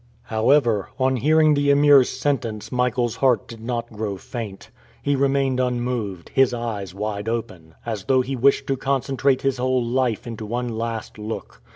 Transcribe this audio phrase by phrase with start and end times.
[0.23, 4.71] However, on hearing the Emir's sentence Michael's heart did not grow faint.
[4.99, 9.85] He remained unmoved, his eyes wide open, as though he wished to concentrate his whole
[9.85, 11.61] life into one last look.